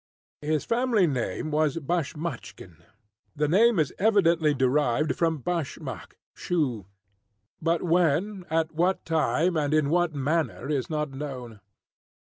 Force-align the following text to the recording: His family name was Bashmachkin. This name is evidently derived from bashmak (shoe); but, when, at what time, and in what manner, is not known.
His 0.41 0.65
family 0.65 1.05
name 1.05 1.51
was 1.51 1.77
Bashmachkin. 1.77 2.77
This 3.35 3.47
name 3.49 3.77
is 3.77 3.93
evidently 3.99 4.55
derived 4.55 5.15
from 5.15 5.43
bashmak 5.43 6.17
(shoe); 6.33 6.87
but, 7.61 7.83
when, 7.83 8.43
at 8.49 8.71
what 8.73 9.05
time, 9.05 9.55
and 9.55 9.75
in 9.75 9.91
what 9.91 10.15
manner, 10.15 10.67
is 10.71 10.89
not 10.89 11.11
known. 11.11 11.59